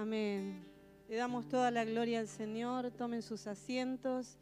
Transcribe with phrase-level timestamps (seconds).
[0.00, 0.64] Amén.
[1.10, 2.90] Le damos toda la gloria al Señor.
[2.90, 4.38] Tomen sus asientos.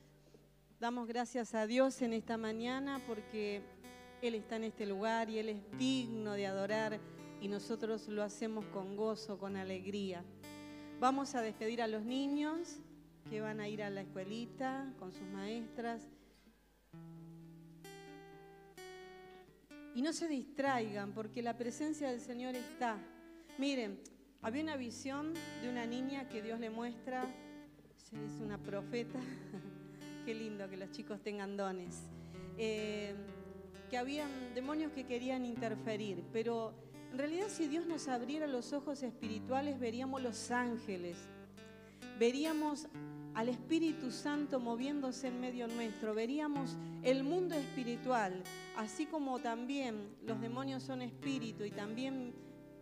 [0.78, 3.62] Damos gracias a Dios en esta mañana porque
[4.22, 7.00] Él está en este lugar y Él es digno de adorar
[7.40, 10.22] y nosotros lo hacemos con gozo, con alegría.
[11.00, 12.76] Vamos a despedir a los niños
[13.28, 16.08] que van a ir a la escuelita con sus maestras.
[19.96, 22.96] Y no se distraigan porque la presencia del Señor está.
[23.58, 23.98] Miren,
[24.42, 27.24] había una visión de una niña que Dios le muestra,
[28.12, 29.18] es una profeta,
[30.24, 32.02] qué lindo que los chicos tengan dones,
[32.56, 33.14] eh,
[33.90, 36.72] que habían demonios que querían interferir, pero
[37.10, 41.16] en realidad si Dios nos abriera los ojos espirituales veríamos los ángeles,
[42.18, 42.88] veríamos
[43.34, 48.42] al Espíritu Santo moviéndose en medio nuestro, veríamos el mundo espiritual,
[48.76, 52.34] así como también los demonios son espíritu y también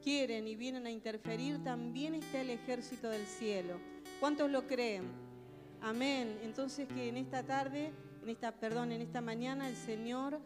[0.07, 3.81] quieren y vienen a interferir, también está el ejército del cielo.
[4.21, 5.03] ¿Cuántos lo creen?
[5.83, 6.39] Amén.
[6.45, 7.91] Entonces que en esta tarde,
[8.23, 10.39] en esta, perdón, en esta mañana el Señor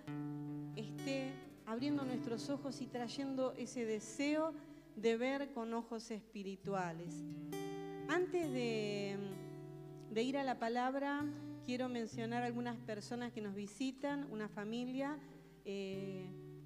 [0.77, 1.34] esté
[1.66, 4.55] abriendo nuestros ojos y trayendo ese deseo
[4.97, 7.22] de ver con ojos espirituales.
[8.08, 9.19] Antes de,
[10.16, 11.22] ir a la palabra,
[11.66, 15.19] quiero mencionar algunas personas que nos visitan, una familia,
[15.66, 16.25] eh,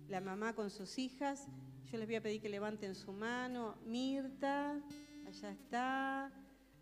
[0.09, 1.49] la mamá con sus hijas,
[1.91, 3.77] yo les voy a pedir que levanten su mano.
[3.85, 4.81] Mirta,
[5.27, 6.33] allá está.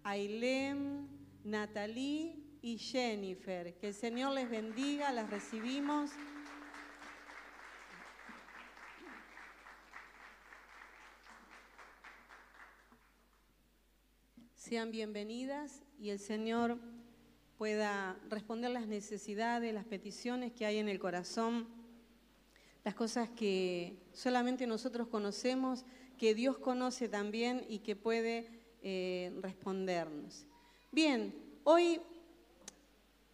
[0.05, 1.09] Ailem,
[1.45, 3.77] Natalie y Jennifer.
[3.79, 6.11] Que el Señor les bendiga, las recibimos.
[14.55, 16.79] Sean bienvenidas y el Señor
[17.59, 21.82] pueda responder las necesidades, las peticiones que hay en el corazón
[22.85, 25.85] las cosas que solamente nosotros conocemos,
[26.19, 28.49] que Dios conoce también y que puede
[28.83, 30.47] eh, respondernos.
[30.91, 31.35] Bien,
[31.65, 32.01] hoy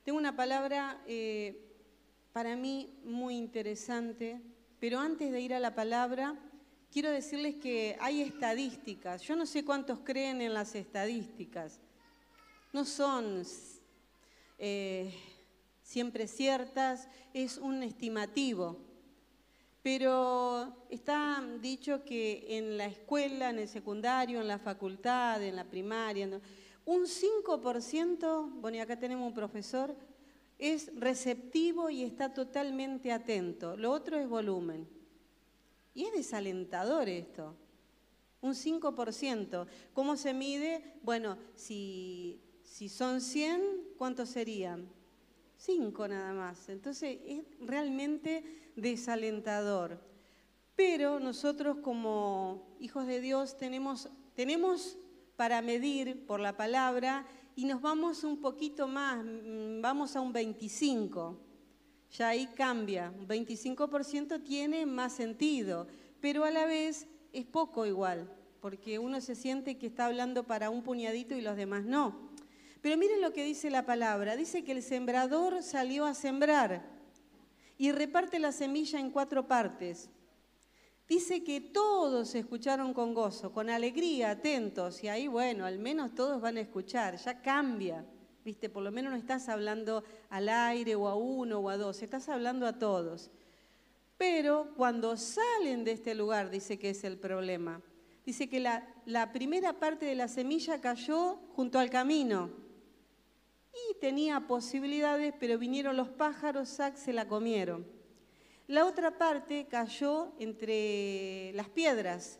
[0.04, 1.68] tengo una palabra eh,
[2.32, 4.40] para mí muy interesante,
[4.78, 6.38] pero antes de ir a la palabra,
[6.92, 9.22] quiero decirles que hay estadísticas.
[9.22, 11.80] Yo no sé cuántos creen en las estadísticas.
[12.72, 13.42] No son
[14.58, 15.12] eh,
[15.82, 18.87] siempre ciertas, es un estimativo.
[19.90, 25.64] Pero está dicho que en la escuela, en el secundario, en la facultad, en la
[25.64, 26.28] primaria,
[26.84, 29.96] un 5%, bueno, y acá tenemos un profesor,
[30.58, 33.78] es receptivo y está totalmente atento.
[33.78, 34.86] Lo otro es volumen.
[35.94, 37.56] Y es desalentador esto.
[38.42, 39.66] Un 5%.
[39.94, 40.96] ¿Cómo se mide?
[41.02, 43.62] Bueno, si, si son 100,
[43.96, 44.97] ¿cuántos serían?
[45.58, 46.68] 5 nada más.
[46.68, 50.00] Entonces es realmente desalentador.
[50.74, 54.96] Pero nosotros como hijos de Dios tenemos, tenemos
[55.36, 57.26] para medir por la palabra
[57.56, 61.36] y nos vamos un poquito más, mm, vamos a un 25.
[62.12, 65.88] Ya ahí cambia, un 25% tiene más sentido,
[66.20, 68.30] pero a la vez es poco igual,
[68.60, 72.27] porque uno se siente que está hablando para un puñadito y los demás no.
[72.88, 76.82] Pero miren lo que dice la palabra, dice que el sembrador salió a sembrar
[77.76, 80.08] y reparte la semilla en cuatro partes.
[81.06, 86.40] Dice que todos escucharon con gozo, con alegría, atentos, y ahí, bueno, al menos todos
[86.40, 88.06] van a escuchar, ya cambia,
[88.42, 88.70] ¿viste?
[88.70, 92.30] Por lo menos no estás hablando al aire o a uno o a dos, estás
[92.30, 93.30] hablando a todos.
[94.16, 97.82] Pero cuando salen de este lugar, dice que es el problema.
[98.24, 102.66] Dice que la, la primera parte de la semilla cayó junto al camino
[103.90, 107.86] y tenía posibilidades, pero vinieron los pájaros, sac, se la comieron.
[108.66, 112.38] La otra parte cayó entre las piedras.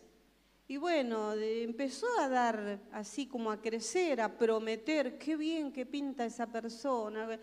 [0.66, 6.26] Y bueno, empezó a dar así como a crecer, a prometer, qué bien que pinta
[6.26, 7.40] esa persona.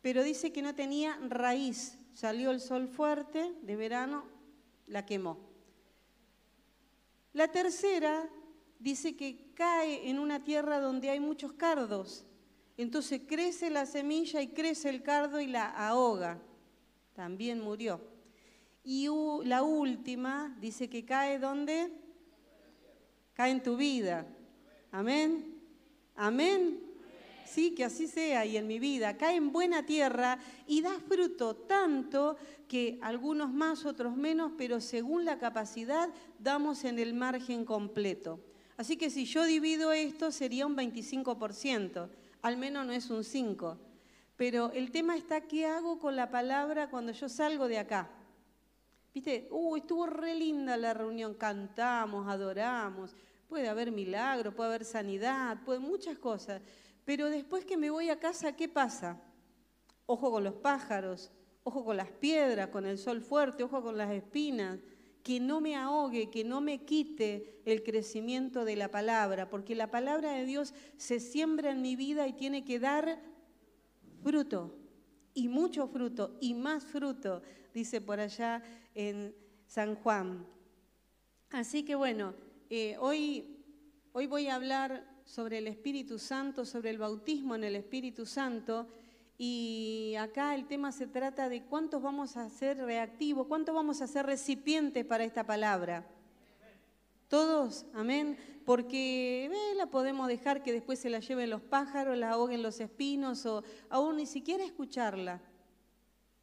[0.00, 1.98] Pero dice que no tenía raíz.
[2.12, 4.24] Salió el sol fuerte de verano,
[4.86, 5.38] la quemó.
[7.32, 8.28] La tercera
[8.78, 12.24] dice que cae en una tierra donde hay muchos cardos
[12.82, 16.40] entonces crece la semilla y crece el cardo y la ahoga.
[17.14, 18.00] También murió.
[18.82, 19.08] Y
[19.44, 21.92] la última dice que cae donde?
[23.34, 24.26] Cae en tu vida.
[24.90, 25.60] Amén.
[26.16, 26.80] Amén.
[27.44, 29.16] Sí, que así sea y en mi vida.
[29.16, 32.36] Cae en buena tierra y da fruto tanto
[32.68, 38.40] que algunos más, otros menos, pero según la capacidad damos en el margen completo.
[38.76, 42.08] Así que si yo divido esto sería un 25%
[42.42, 43.78] al menos no es un 5.
[44.36, 48.10] Pero el tema está, ¿qué hago con la palabra cuando yo salgo de acá?
[49.12, 49.48] ¿Viste?
[49.50, 53.14] Uh, estuvo re linda la reunión, cantamos, adoramos,
[53.50, 56.62] Puede haber milagro, puede haber sanidad, puede muchas cosas.
[57.04, 59.20] Pero después que me voy a casa, ¿qué pasa?
[60.06, 61.32] Ojo con los pájaros,
[61.64, 64.78] ojo con las piedras, con el sol fuerte, ojo con las espinas,
[65.30, 69.88] que no me ahogue, que no me quite el crecimiento de la palabra, porque la
[69.88, 73.22] palabra de Dios se siembra en mi vida y tiene que dar
[74.24, 74.76] fruto,
[75.32, 77.42] y mucho fruto, y más fruto,
[77.72, 78.60] dice por allá
[78.96, 79.32] en
[79.68, 80.44] San Juan.
[81.50, 82.34] Así que bueno,
[82.68, 83.56] eh, hoy,
[84.10, 88.88] hoy voy a hablar sobre el Espíritu Santo, sobre el bautismo en el Espíritu Santo.
[89.42, 94.06] Y acá el tema se trata de cuántos vamos a ser reactivos, cuántos vamos a
[94.06, 96.06] ser recipientes para esta palabra.
[97.26, 98.36] Todos, amén.
[98.66, 103.46] Porque la podemos dejar que después se la lleven los pájaros, la ahoguen los espinos
[103.46, 105.40] o aún ni siquiera escucharla.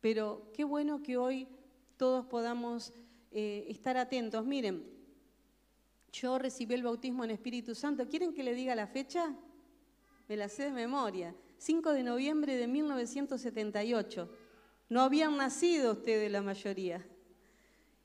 [0.01, 1.47] Pero qué bueno que hoy
[1.97, 2.93] todos podamos
[3.29, 4.43] eh, estar atentos.
[4.43, 4.83] Miren,
[6.11, 8.09] yo recibí el bautismo en Espíritu Santo.
[8.09, 9.35] ¿Quieren que le diga la fecha?
[10.27, 11.35] Me la sé de memoria.
[11.57, 14.29] 5 de noviembre de 1978.
[14.89, 17.05] No habían nacido ustedes la mayoría.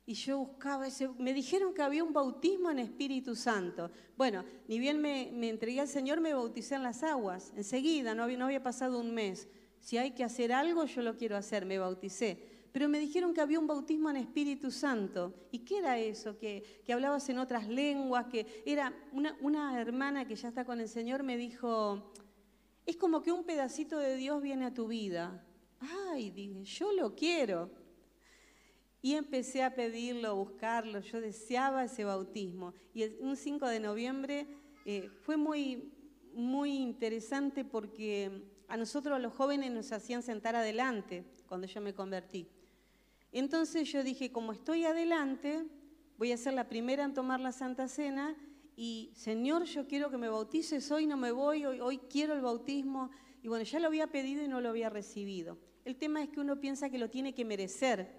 [0.05, 3.91] Y yo buscaba ese, me dijeron que había un bautismo en Espíritu Santo.
[4.17, 8.39] Bueno, ni bien me, entregué al Señor, me bauticé en las aguas, enseguida, no había,
[8.39, 9.49] no había pasado un mes.
[9.79, 13.43] Si hay que hacer algo, yo lo quiero hacer, me bauticé pero me dijeron que
[13.43, 15.35] había un bautismo en Espíritu Santo.
[15.51, 16.39] ¿Y qué era eso?
[16.39, 21.23] Que, hablabas en otras lenguas, que era una, hermana que ya está con el Señor,
[21.23, 22.13] me dijo,
[22.87, 25.45] es como que un pedacito de Dios viene a tu vida.
[25.81, 27.71] Ay, dije, yo lo quiero.
[29.01, 32.73] Y empecé a pedirlo, a buscarlo, yo deseaba ese bautismo.
[32.95, 34.47] Y un 5 de noviembre
[34.85, 35.93] eh, fue muy,
[36.35, 38.31] muy interesante porque
[38.69, 42.49] a nosotros los jóvenes nos hacían sentar adelante cuando yo me convertí.
[43.33, 45.65] Entonces yo dije, como estoy adelante,
[46.17, 48.37] voy a ser la primera en tomar la Santa Cena
[48.85, 53.13] y Señor, yo quiero que me bautices hoy, no me voy, hoy, quiero el bautismo.
[53.41, 55.57] Y bueno, ya lo había pedido y no lo había recibido.
[55.85, 58.13] El tema es que uno piensa que lo tiene que merecer.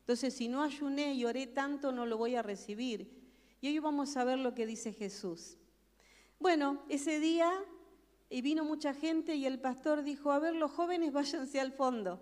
[0.00, 3.12] Entonces, si no ayuné y oré tanto, no lo voy a recibir.
[3.60, 5.56] Y hoy vamos a ver lo que dice Jesús.
[6.40, 7.52] Bueno, ese día
[8.28, 12.20] y vino mucha gente y el pastor dijo, a ver, los jóvenes váyanse al fondo.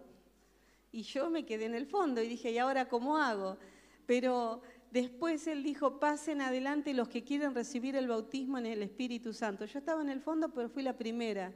[0.92, 3.56] Y yo me quedé en el fondo y dije, ¿y ahora cómo hago?
[4.04, 4.60] Pero
[4.90, 9.64] después él dijo, pasen adelante los que quieren recibir el bautismo en el Espíritu Santo.
[9.64, 11.52] Yo estaba en el fondo, pero fui la primera.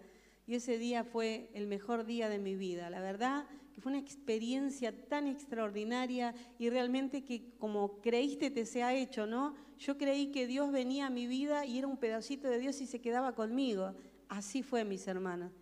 [0.46, 2.90] Y ese día fue el mejor día de mi vida.
[2.90, 8.82] La verdad que fue una experiencia tan extraordinaria y realmente que como creíste te se
[8.82, 9.54] ha hecho, ¿no?
[9.78, 12.86] Yo creí que Dios venía a mi vida y era un pedacito de Dios y
[12.86, 13.94] se quedaba conmigo.
[14.28, 15.52] Así fue, mis hermanos.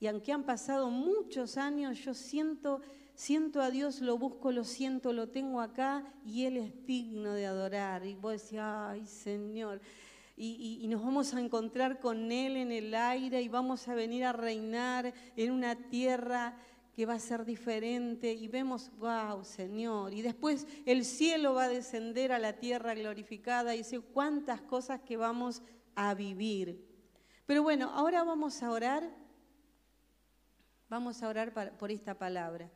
[0.00, 2.80] Y aunque han pasado muchos años, yo siento,
[3.14, 7.46] siento a Dios, lo busco, lo siento, lo tengo acá y Él es digno de
[7.46, 8.04] adorar.
[8.06, 9.80] Y vos decís, ay Señor.
[10.36, 14.32] Y, nos vamos a encontrar con Él en el aire y vamos a venir a
[14.32, 16.56] reinar en una tierra
[16.92, 21.68] que va a ser diferente y vemos, wow, Señor, y después el cielo va a
[21.68, 25.62] descender a la tierra glorificada y dice cuántas cosas que vamos
[25.94, 26.84] a vivir.
[27.46, 29.24] Pero bueno, ahora vamos a orar
[30.88, 32.70] Vamos a orar por esta palabra.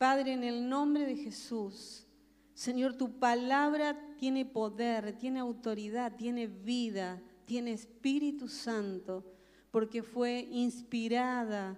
[0.00, 2.06] Padre, en el nombre de Jesús,
[2.54, 9.22] Señor, tu palabra tiene poder, tiene autoridad, tiene vida, tiene Espíritu Santo,
[9.70, 11.76] porque fue inspirada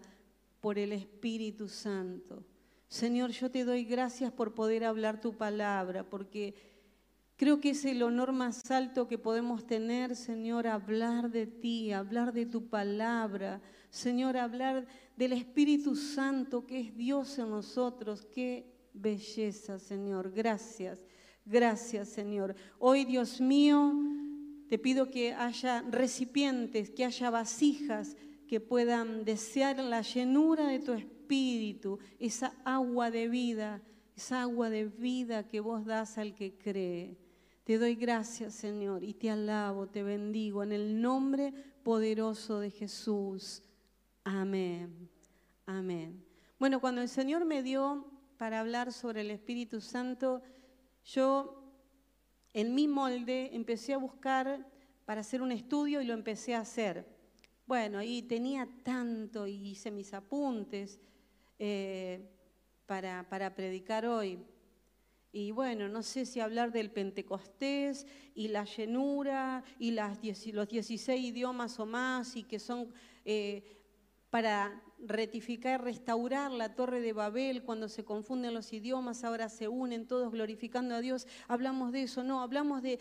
[0.60, 2.44] por el Espíritu Santo.
[2.86, 6.54] Señor, yo te doy gracias por poder hablar tu palabra, porque
[7.34, 12.32] creo que es el honor más alto que podemos tener, Señor, hablar de ti, hablar
[12.32, 13.60] de tu palabra,
[13.92, 14.86] Señor, hablar
[15.18, 18.24] del Espíritu Santo que es Dios en nosotros.
[18.24, 20.32] Qué belleza, Señor.
[20.32, 21.04] Gracias,
[21.44, 22.56] gracias, Señor.
[22.78, 23.92] Hoy, Dios mío,
[24.70, 28.16] te pido que haya recipientes, que haya vasijas
[28.48, 33.82] que puedan desear la llenura de tu Espíritu, esa agua de vida,
[34.16, 37.18] esa agua de vida que vos das al que cree.
[37.64, 43.62] Te doy gracias, Señor, y te alabo, te bendigo en el nombre poderoso de Jesús.
[44.24, 45.08] Amén.
[45.66, 46.24] Amén.
[46.58, 50.42] Bueno, cuando el Señor me dio para hablar sobre el Espíritu Santo,
[51.04, 51.64] yo
[52.52, 54.64] en mi molde empecé a buscar
[55.04, 57.04] para hacer un estudio y lo empecé a hacer.
[57.66, 61.00] Bueno, y tenía tanto y hice mis apuntes
[61.58, 62.28] eh,
[62.86, 64.38] para, para predicar hoy.
[65.32, 71.80] Y bueno, no sé si hablar del Pentecostés y la llenura y los 16 idiomas
[71.80, 72.92] o más y que son
[73.24, 73.81] eh,
[74.32, 80.06] para rectificar, restaurar la torre de Babel, cuando se confunden los idiomas, ahora se unen
[80.06, 81.26] todos glorificando a Dios.
[81.48, 82.98] Hablamos de eso, no, hablamos de,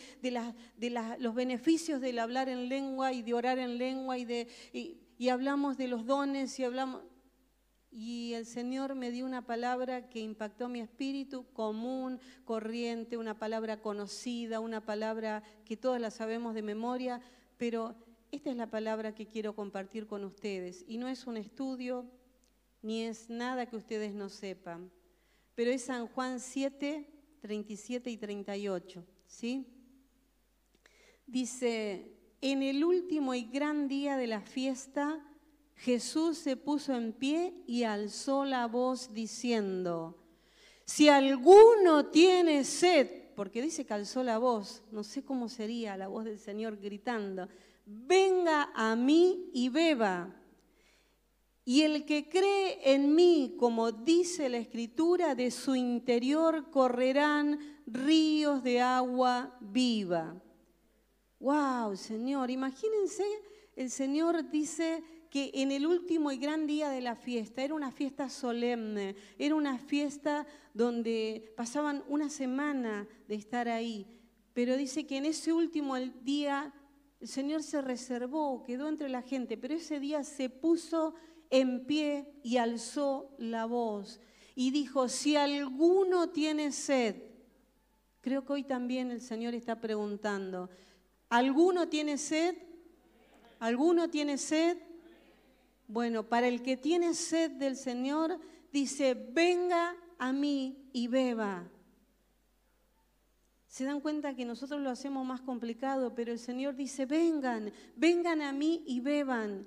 [1.19, 6.05] los beneficios del hablar en lengua y de orar en lengua y hablamos de los
[6.05, 7.01] dones y hablamos...
[7.89, 13.79] Y el Señor me dio una palabra que impactó mi espíritu, común, corriente, una palabra
[13.81, 17.21] conocida, una palabra que todas la sabemos de memoria,
[17.55, 17.95] pero
[18.31, 20.85] esta es la palabra que quiero compartir con ustedes.
[20.87, 22.05] Y no es un estudio,
[22.81, 24.91] ni es nada que ustedes no sepan,
[25.53, 27.07] pero es San Juan 7,
[27.41, 29.05] 37 y 38.
[29.27, 29.67] ¿sí?
[31.27, 35.23] Dice, en el último y gran día de la fiesta,
[35.75, 40.17] Jesús se puso en pie y alzó la voz diciendo,
[40.85, 46.07] si alguno tiene sed, porque dice que alzó la voz, no sé cómo sería la
[46.07, 47.47] voz del Señor gritando,
[47.85, 50.35] venga a mí y beba.
[51.63, 58.63] Y el que cree en mí, como dice la Escritura, de su interior correrán ríos
[58.63, 60.41] de agua viva.
[61.39, 62.49] ¡Wow, Señor!
[62.49, 63.25] Imagínense,
[63.75, 67.91] el Señor dice que en el último y gran día de la fiesta, era una
[67.91, 74.05] fiesta solemne, era una fiesta donde pasaban una semana de estar ahí,
[74.53, 76.73] pero dice que en ese último día
[77.21, 81.13] el Señor se reservó, quedó entre la gente, pero ese día se puso
[81.51, 84.19] en pie y alzó la voz
[84.55, 87.15] y dijo, si alguno tiene sed,
[88.21, 90.69] creo que hoy también el Señor está preguntando,
[91.29, 92.55] ¿alguno tiene sed?
[93.59, 94.77] ¿Alguno tiene sed?
[95.87, 98.39] Bueno, para el que tiene sed del Señor,
[98.73, 101.69] dice, venga a mí y beba.
[103.71, 108.41] Se dan cuenta que nosotros lo hacemos más complicado, pero el Señor dice, vengan, vengan
[108.41, 109.65] a mí y beban.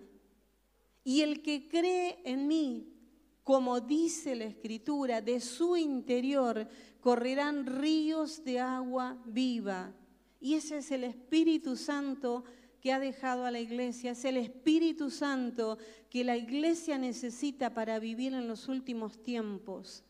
[1.02, 2.92] Y el que cree en mí,
[3.44, 6.68] como dice la Escritura, de su interior
[7.00, 9.94] correrán ríos de agua viva.
[10.38, 12.44] Y ese es el Espíritu Santo
[12.82, 15.78] que ha dejado a la iglesia, es el Espíritu Santo
[16.10, 20.04] que la iglesia necesita para vivir en los últimos tiempos.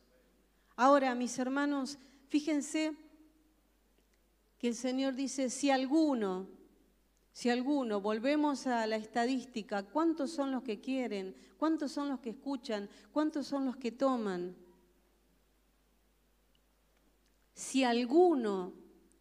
[0.75, 1.97] Ahora, mis hermanos,
[2.27, 3.04] fíjense
[4.64, 6.49] que el Señor dice, si alguno,
[7.35, 11.37] si alguno, volvemos a la estadística, ¿cuántos son los que quieren?
[11.59, 12.88] ¿Cuántos son los que escuchan?
[13.12, 14.56] ¿Cuántos son los que toman?
[17.52, 18.73] Si alguno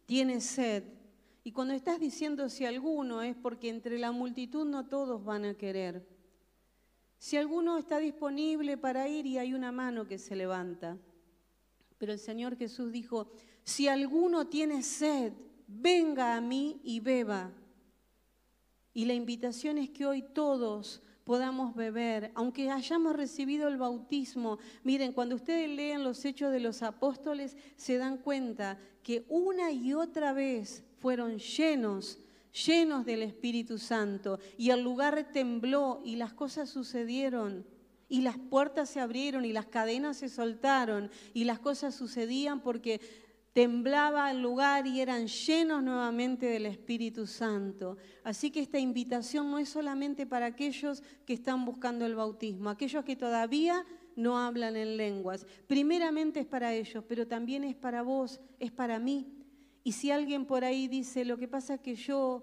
[0.06, 0.84] tiene sed,
[1.42, 5.52] y cuando estás diciendo si alguno es porque entre la multitud no todos van a
[5.52, 6.08] querer.
[7.18, 10.96] Si alguno está disponible para ir y hay una mano que se levanta.
[11.98, 13.30] Pero el Señor Jesús dijo,
[13.64, 15.32] si alguno tiene sed,
[15.66, 17.50] venga a mí y beba.
[18.92, 24.58] Y la invitación es que hoy todos podamos beber, aunque hayamos recibido el bautismo.
[24.84, 29.94] Miren, cuando ustedes leen los hechos de los apóstoles, se dan cuenta que una y
[29.94, 32.18] otra vez fueron llenos,
[32.66, 37.66] llenos del Espíritu Santo, y el lugar tembló y las cosas sucedieron.
[38.06, 43.00] Y las puertas se abrieron y las cadenas se soltaron y las cosas sucedían porque
[43.54, 47.96] temblaba el lugar y eran llenos nuevamente del Espíritu Santo.
[48.24, 53.04] Así que esta invitación no es solamente para aquellos que están buscando el bautismo, aquellos
[53.04, 55.46] que todavía no hablan en lenguas.
[55.68, 59.32] Primeramente es para ellos, pero también es para vos, es para mí.
[59.84, 62.42] Y si alguien por ahí dice, lo que pasa es que yo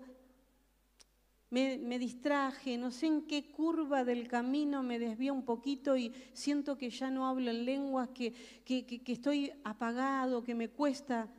[1.52, 6.78] me, distraje, no sé en qué curva del camino me desvía un poquito y siento
[6.78, 8.34] que ya no hablo en lenguas, que,
[8.66, 11.30] que estoy apagado, que me cuesta.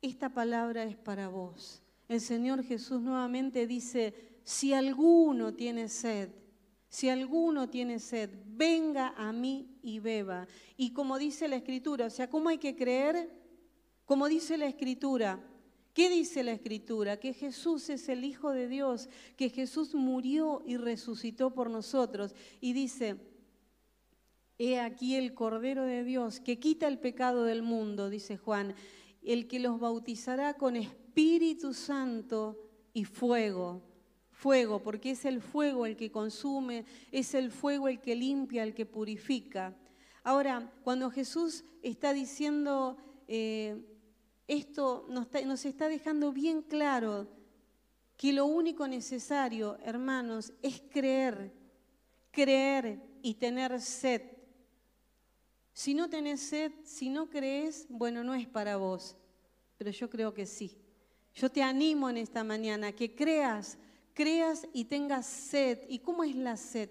[0.00, 1.82] Esta palabra es para vos.
[2.08, 4.14] El Señor Jesús nuevamente dice,
[4.44, 6.30] si alguno tiene sed,
[6.88, 10.46] si alguno tiene sed, venga a mí y beba.
[10.76, 13.30] Y como dice la Escritura, o sea, ¿cómo hay que creer?
[14.04, 15.40] Como dice la Escritura,
[15.94, 17.20] ¿Qué dice la Escritura?
[17.20, 22.34] Que Jesús es el Hijo de Dios, que Jesús murió y resucitó por nosotros.
[22.60, 23.16] Y dice,
[24.58, 28.74] he aquí el Cordero de Dios que quita el pecado del mundo, dice Juan,
[29.22, 32.58] el que los bautizará con Espíritu Santo
[32.92, 33.80] y fuego.
[34.32, 38.74] Fuego, porque es el fuego el que consume, es el fuego el que limpia, el
[38.74, 39.76] que purifica.
[40.24, 42.96] Ahora, cuando Jesús está diciendo...
[43.28, 43.93] Eh,
[44.46, 47.26] esto nos está, dejando bien claro
[48.16, 51.52] que lo único necesario, hermanos, es creer,
[52.30, 54.22] creer y tener sed.
[55.72, 59.16] Si no tenés sed, si no crees, bueno, no es para vos,
[59.76, 60.78] pero yo creo que sí.
[61.34, 63.76] Yo te animo en esta mañana que creas,
[64.12, 65.80] creas y tengas sed.
[65.88, 66.90] ¿Y cómo es la sed?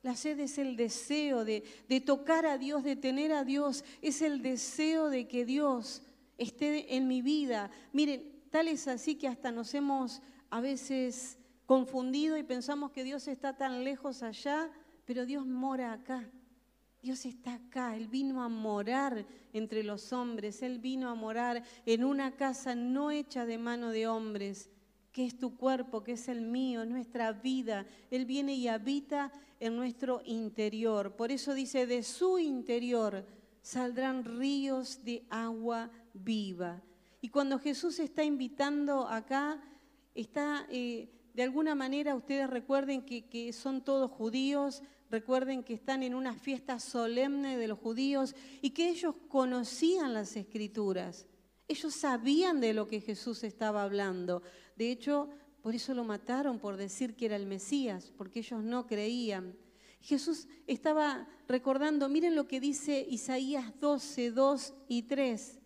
[0.00, 3.84] La sed es el deseo de, de, tocar a Dios, de tener a Dios.
[4.00, 6.02] Es el deseo de que Dios
[6.42, 7.70] esté en mi vida.
[7.92, 10.20] Miren, tal es así que hasta nos hemos
[10.50, 14.70] a veces confundido y pensamos que Dios está tan lejos allá,
[15.04, 16.30] pero Dios mora acá.
[17.02, 22.04] Dios está acá, Él vino a morar entre los hombres, Él vino a morar en
[22.04, 24.70] una casa no hecha de mano de hombres,
[25.10, 27.86] que es tu cuerpo, que es el mío, nuestra vida.
[28.10, 31.16] Él viene y habita en nuestro interior.
[31.16, 33.26] Por eso dice, de su interior
[33.62, 36.82] saldrán ríos de agua viva.
[37.20, 39.62] Y cuando Jesús está invitando acá,
[40.14, 46.02] está, eh, de alguna manera, ustedes recuerden que, que son todos judíos, Recuerden que están
[46.02, 51.26] en una fiesta solemne de los judíos y que ellos conocían las escrituras.
[51.68, 54.42] Ellos sabían de lo que Jesús estaba hablando.
[54.74, 55.28] De hecho,
[55.60, 59.54] por eso lo mataron, por decir que era el Mesías, porque ellos no creían.
[60.00, 65.60] Jesús estaba recordando, miren lo que dice Isaías 12, 2 y 3.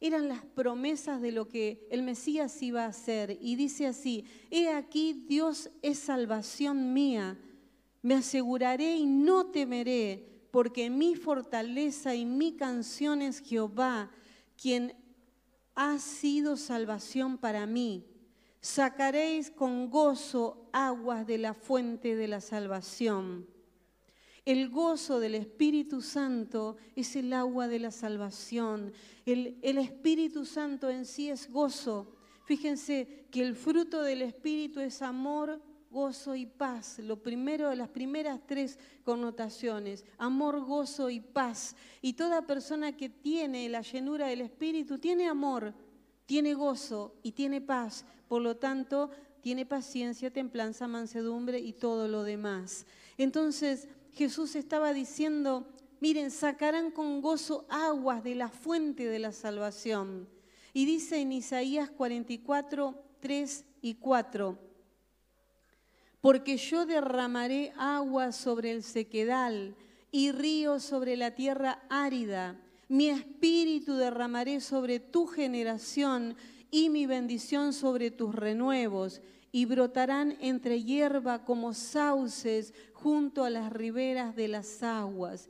[0.00, 3.38] Eran las promesas de lo que el Mesías iba a hacer.
[3.40, 7.38] Y dice así, he aquí Dios es salvación mía
[8.02, 14.10] me aseguraré y no temeré, porque mi fortaleza y mi canción es Jehová,
[14.60, 14.94] quien
[15.74, 18.06] ha sido salvación para mí.
[18.60, 23.46] Sacaréis con gozo aguas de la fuente de la salvación.
[24.48, 28.94] El gozo del Espíritu Santo es el agua de la salvación.
[29.26, 32.14] El, Espíritu Santo en sí es gozo.
[32.46, 36.98] Fíjense que el fruto del Espíritu es amor, gozo y paz.
[37.00, 41.76] Lo primero, las primeras tres connotaciones, amor, gozo y paz.
[42.00, 45.74] Y toda persona que tiene la llenura del Espíritu tiene amor,
[46.24, 48.06] tiene gozo y tiene paz.
[48.28, 49.10] Por lo tanto,
[49.42, 52.86] tiene paciencia, templanza, mansedumbre y todo lo demás.
[53.18, 55.68] Entonces, Jesús estaba diciendo,
[56.00, 60.28] miren, sacarán con gozo aguas de la fuente de la salvación.
[60.72, 64.58] Y dice en Isaías 44, 3 y 4,
[66.20, 69.76] porque yo derramaré agua sobre el sequedal
[70.10, 72.60] y ríos sobre la tierra árida.
[72.88, 76.36] Mi espíritu derramaré sobre tu generación
[76.70, 83.72] y mi bendición sobre tus renuevos, y brotarán entre hierba como sauces junto a las
[83.72, 85.48] riberas de las aguas.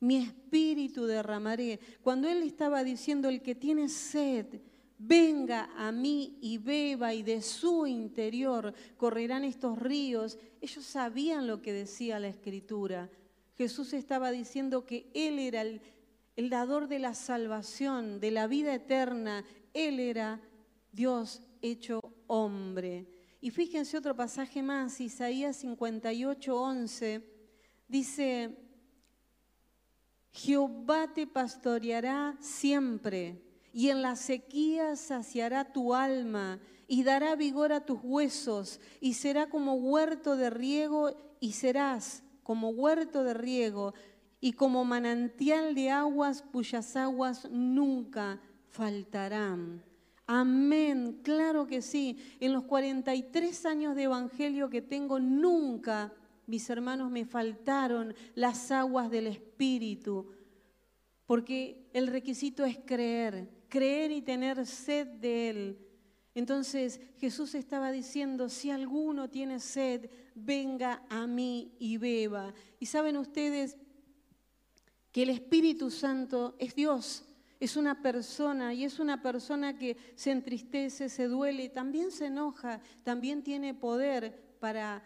[0.00, 1.78] Mi espíritu derramaré.
[2.02, 4.46] Cuando él estaba diciendo, el que tiene sed,
[4.98, 10.38] venga a mí y beba y de su interior correrán estos ríos.
[10.60, 13.08] Ellos sabían lo que decía la escritura.
[13.56, 15.80] Jesús estaba diciendo que Él era el,
[16.50, 19.44] dador de la salvación, de la vida eterna.
[19.72, 20.40] Él era
[20.92, 23.17] Dios hecho hombre.
[23.40, 27.22] Y fíjense otro pasaje más, Isaías 58, 11,
[27.86, 28.56] dice,
[30.32, 37.84] Jehová te pastoreará siempre y en la sequía saciará tu alma y dará vigor a
[37.84, 43.94] tus huesos y será como huerto de riego y serás como huerto de riego
[44.40, 49.87] y como manantial de aguas cuyas aguas nunca faltarán.
[50.28, 52.16] Amén, claro que sí.
[52.38, 56.12] En los 43 años de evangelio que tengo, nunca,
[56.46, 60.30] mis hermanos, me faltaron las aguas del Espíritu,
[61.26, 65.78] porque el requisito es creer creer y tener sed de Él.
[66.34, 72.54] Entonces Jesús estaba diciendo, si alguno tiene sed, venga a mí y beba.
[72.78, 73.76] Y saben ustedes
[75.12, 77.24] que el Espíritu Santo es Dios,
[77.60, 82.80] es una persona y es una persona que se entristece, se duele, también se enoja,
[83.02, 85.02] también tiene poder para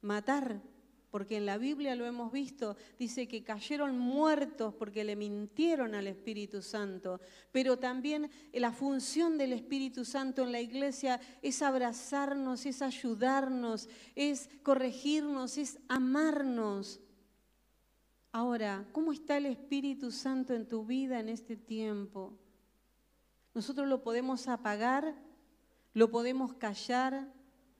[0.00, 0.62] matar,
[1.10, 6.06] porque en la Biblia lo hemos visto, dice que cayeron muertos porque le mintieron al
[6.06, 7.20] Espíritu Santo,
[7.52, 14.50] pero también la función del Espíritu Santo en la iglesia es abrazarnos, es ayudarnos, es
[14.62, 17.00] corregirnos, es amarnos.
[18.38, 22.34] Ahora, ¿cómo está el Espíritu Santo en tu vida en este tiempo?
[23.54, 25.14] Nosotros lo podemos apagar,
[25.94, 27.32] lo podemos callar,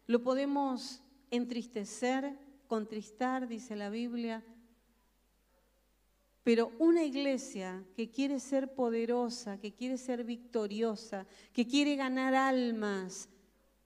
[0.07, 2.38] lo podemos entristecer,
[2.69, 4.42] contristar, dice la Biblia.
[6.42, 13.29] Pero una iglesia que quiere ser poderosa, que quiere ser victoriosa, que quiere ganar almas,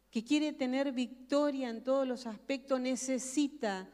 [0.08, 3.90] que quiere tener victoria en todos los aspectos, necesita,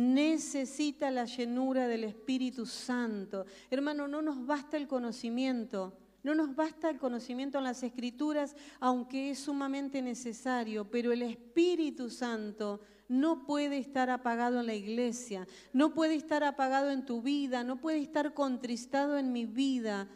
[0.00, 3.44] necesita la llenura del Espíritu Santo.
[3.70, 9.30] Hermano, no nos basta el conocimiento, No nos basta el conocimiento en las escrituras, aunque
[9.30, 15.94] es sumamente necesario, pero el Espíritu Santo no puede estar apagado en la iglesia, no
[15.94, 20.08] puede estar apagado en tu vida, no puede estar contristado en mi vida.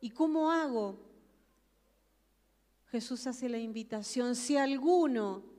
[0.00, 0.98] ¿Y cómo hago?
[2.86, 5.53] Jesús hace la invitación, si alguno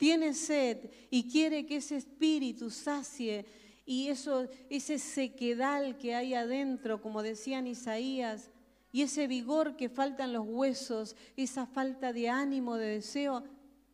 [0.00, 3.44] tiene sed y quiere que ese espíritu sacie
[3.84, 8.50] y eso, ese sequedal que hay adentro, como decían Isaías,
[8.92, 13.44] y ese vigor que falta en los huesos, esa falta de ánimo, de deseo,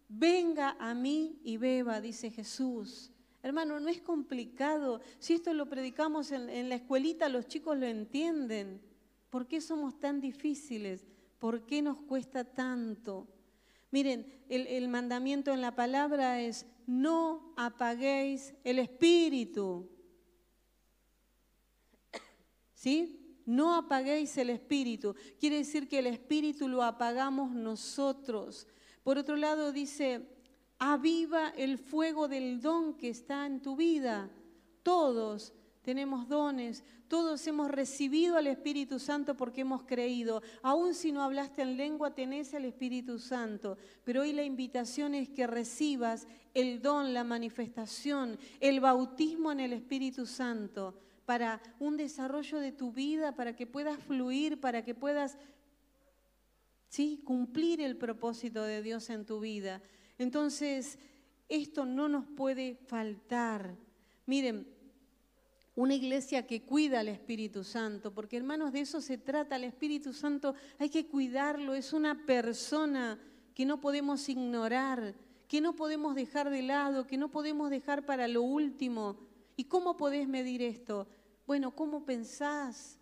[0.09, 3.11] venga a mí y beba, dice Jesús.
[3.42, 5.01] Hermano, no es complicado.
[5.19, 8.81] Si esto lo predicamos en, en, la escuelita, los chicos lo entienden.
[9.29, 11.05] ¿Por qué somos tan difíciles?
[11.40, 13.27] ¿Por qué nos cuesta tanto?
[13.96, 19.88] Miren, el, mandamiento en la palabra es, no apaguéis el espíritu.
[22.74, 23.40] ¿Sí?
[23.46, 25.14] No apaguéis el espíritu.
[25.40, 28.66] Quiere decir que el espíritu lo apagamos nosotros.
[29.02, 30.28] Por otro lado dice,
[30.78, 34.30] aviva el fuego del don que está en tu vida.
[34.82, 35.54] Todos
[35.87, 40.42] tenemos dones, todos hemos recibido al Espíritu Santo porque hemos creído.
[40.61, 43.79] Aún si no hablaste en lengua, tenés el Espíritu Santo.
[44.03, 49.72] Pero hoy la invitación es que recibas el don, la manifestación, el bautismo en el
[49.72, 55.38] Espíritu Santo para un desarrollo de tu vida, para que puedas fluir, para que puedas
[56.88, 57.22] ¿sí?
[57.25, 59.81] cumplir el propósito de Dios en tu vida.
[60.18, 60.99] Entonces,
[61.49, 63.77] esto no nos puede faltar.
[64.27, 64.75] Miren,
[65.77, 70.15] una iglesia que cuida al Espíritu Santo, porque hermanos, de eso se trata, el Espíritu
[70.15, 73.21] Santo hay que cuidarlo, es una persona
[73.55, 75.15] que no podemos ignorar,
[75.47, 79.19] que no podemos dejar de lado, que no podemos dejar para lo último.
[79.55, 81.07] ¿Y cómo podés medir esto?
[81.47, 82.99] Bueno, ¿cómo pensás?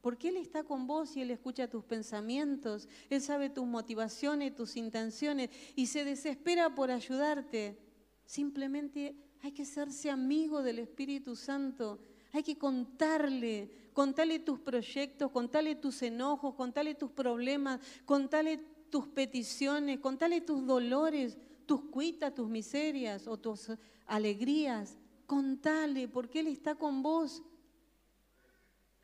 [0.00, 4.76] Porque Él está con vos y Él escucha tus pensamientos, Él sabe tus motivaciones, tus
[4.76, 7.76] intenciones y se desespera por ayudarte.
[8.24, 12.00] Simplemente hay que hacerse amigo del Espíritu Santo,
[12.32, 18.58] hay que contarle, contarle tus proyectos, contarle tus enojos, contarle tus problemas, contarle
[18.90, 23.70] tus peticiones, contarle tus dolores, tus cuitas, tus miserias o tus
[24.06, 24.96] alegrías.
[25.26, 27.42] Contale, porque Él está con vos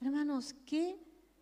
[0.00, 0.96] Hermanos, qué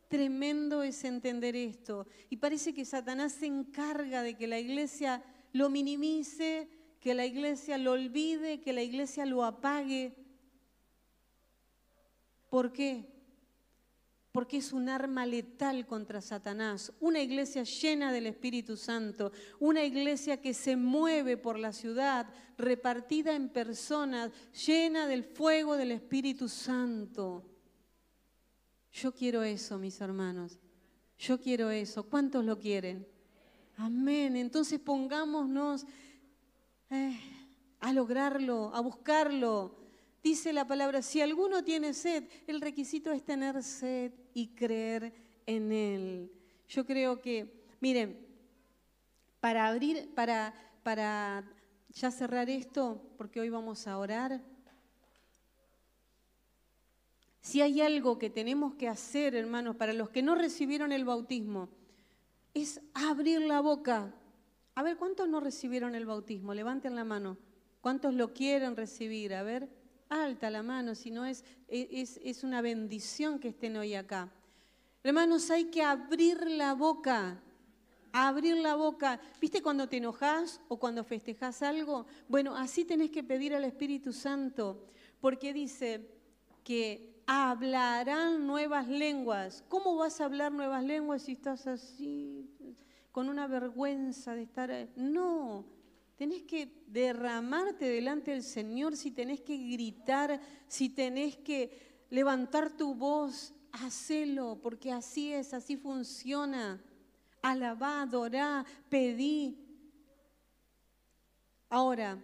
[0.09, 2.07] tremendo es entender esto.
[2.31, 5.23] Y parece que Satanás se encarga de que la iglesia
[5.53, 6.69] lo minimice,
[7.01, 10.15] que la iglesia lo olvide, que la iglesia lo apague.
[12.49, 13.13] ¿Por qué?
[14.33, 16.93] Porque es un arma letal contra Satanás.
[17.01, 22.27] Una iglesia llena del Espíritu Santo, una iglesia que se mueve por la ciudad,
[22.59, 24.31] repartida en personas,
[24.67, 27.45] llena del fuego del Espíritu Santo.
[28.93, 30.59] Yo quiero eso, mis hermanos.
[31.19, 32.05] Yo quiero eso.
[32.05, 33.07] ¿Cuántos lo quieren?
[33.77, 34.37] Amén.
[34.37, 35.87] Entonces pongámonos
[36.91, 37.19] eh,
[37.81, 39.86] a lograrlo, a buscarlo.
[40.23, 45.13] Dice la palabra, si alguno tiene sed, el requisito es tener sed y creer
[45.47, 46.33] en Él.
[46.69, 48.27] Yo creo que, miren,
[49.41, 50.53] para abrir, para,
[50.83, 51.45] para
[51.91, 54.43] ya cerrar esto, porque hoy vamos a orar.
[57.41, 61.69] Si hay algo que tenemos que hacer, hermanos, para los que no recibieron el bautismo,
[62.55, 64.13] es abrir la boca.
[64.75, 66.55] A ver, ¿cuántos no recibieron el bautismo?
[66.55, 67.39] Levanten la mano.
[67.81, 69.33] ¿Cuántos lo quieren recibir?
[69.33, 69.69] A ver,
[70.09, 74.31] alta la mano, si no es, es, es una bendición que estén hoy acá.
[75.03, 77.43] Hermanos, hay que abrir la boca
[78.25, 79.21] abrir la boca.
[79.41, 82.07] ¿Viste cuando te enojas o cuando festejas algo?
[82.29, 84.87] Bueno, así tenés que pedir al Espíritu Santo,
[85.21, 86.09] porque dice
[86.65, 89.65] que hablarán nuevas lenguas.
[89.69, 92.49] ¿Cómo vas a hablar nuevas lenguas si estás así,
[93.13, 94.71] con una vergüenza de estar...
[94.71, 94.91] Ahí?
[94.97, 95.65] No,
[96.17, 102.95] tenés que derramarte delante del Señor, si tenés que gritar, si tenés que levantar tu
[102.95, 106.83] voz, hacelo, porque así es, así funciona.
[107.43, 109.59] Alabá, adorá, pedí.
[111.69, 112.19] Ahora,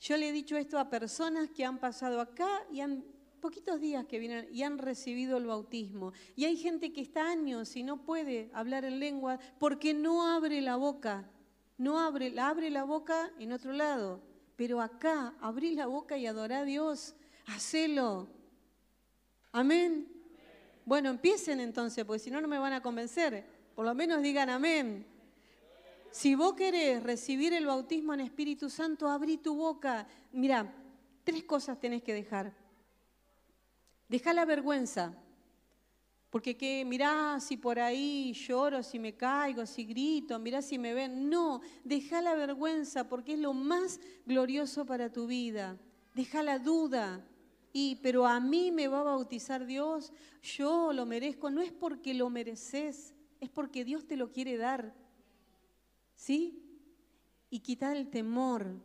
[0.00, 3.04] yo le he dicho esto a personas que han pasado acá y han
[3.40, 6.12] poquitos días que vienen y han recibido el bautismo.
[6.36, 10.60] Y hay gente que está años y no puede hablar en lengua porque no abre
[10.60, 11.28] la boca.
[11.80, 14.20] No abre, abre la boca en otro lado.
[14.54, 17.14] Pero acá, abrí la boca y adorá a Dios.
[17.46, 18.28] Hacelo.
[19.50, 20.06] Amén.
[20.84, 23.46] Bueno, empiecen entonces, porque si no, no me van a convencer.
[23.74, 25.06] Por lo menos digan amén.
[26.10, 30.06] Si vos querés recibir el bautismo en Espíritu Santo, abrí tu boca.
[30.32, 30.70] Mira,
[31.24, 32.52] tres cosas tenés que dejar.
[34.06, 35.14] Deja la vergüenza.
[36.30, 40.94] Porque que mirá si por ahí lloro, si me caigo, si grito, mirá si me
[40.94, 41.28] ven.
[41.28, 45.76] No, deja la vergüenza porque es lo más glorioso para tu vida.
[46.14, 47.26] Deja la duda.
[47.72, 50.12] Y, pero a mí me va a bautizar Dios,
[50.42, 51.50] yo lo merezco.
[51.50, 54.94] No es porque lo mereces, es porque Dios te lo quiere dar.
[56.14, 56.62] ¿Sí?
[57.48, 58.76] Y quitar el temor,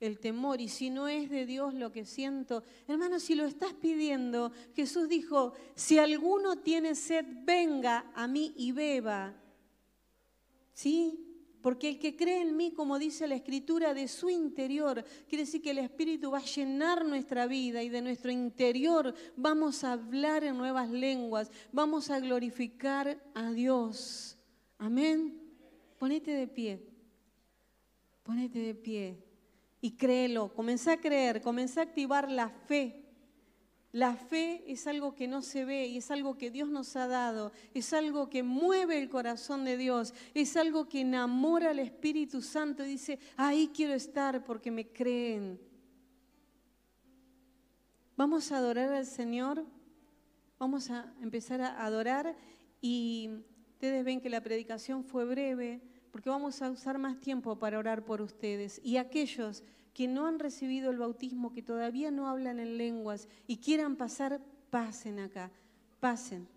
[0.00, 0.60] el temor.
[0.60, 5.08] Y si no es de Dios lo que siento, hermano, si lo estás pidiendo, Jesús
[5.08, 9.34] dijo, si alguno tiene sed, venga a mí y beba.
[10.72, 11.22] ¿Sí?
[11.62, 15.62] Porque el que cree en mí, como dice la Escritura, de su interior, quiere decir
[15.62, 20.44] que el Espíritu va a llenar nuestra vida y de nuestro interior vamos a hablar
[20.44, 24.38] en nuevas lenguas, vamos a glorificar a Dios.
[24.78, 25.40] Amén.
[25.98, 26.86] Ponete de pie.
[28.22, 29.25] Ponete de pie
[29.86, 33.04] y créelo, comenzá a creer, comenzá a activar la fe.
[33.92, 37.06] La fe es algo que no se ve y es algo que Dios nos ha
[37.06, 42.42] dado, es algo que mueve el corazón de Dios, es algo que enamora al Espíritu
[42.42, 45.60] Santo y dice, ahí quiero estar porque me creen.
[48.16, 49.64] Vamos a adorar al Señor,
[50.58, 52.36] vamos a empezar a adorar
[52.80, 53.30] y
[53.74, 55.80] ustedes ven que la predicación fue breve
[56.16, 60.38] porque vamos a usar más tiempo para orar por ustedes y aquellos que no han
[60.38, 65.50] recibido el bautismo, que todavía no hablan en lenguas y quieran pasar, pasen acá,
[66.00, 66.48] pasen.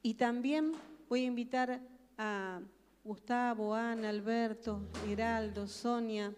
[0.00, 0.72] Y también
[1.10, 1.82] voy a invitar
[2.16, 2.62] a
[3.04, 6.34] Gustavo, Ana, Alberto, Heraldo, Sonia,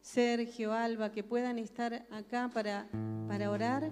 [0.00, 2.88] Sergio, Alba, que puedan estar acá para,
[3.28, 3.88] para orar.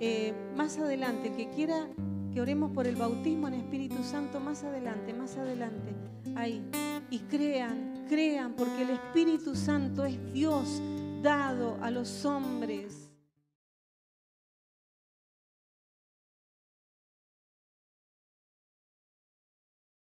[0.00, 1.90] Eh, más adelante, el que quiera
[2.36, 5.94] que oremos por el bautismo en Espíritu Santo, más adelante, más adelante,
[6.34, 6.62] ahí.
[7.08, 10.82] Y crean, crean, porque el Espíritu Santo es Dios
[11.22, 13.05] dado a los hombres.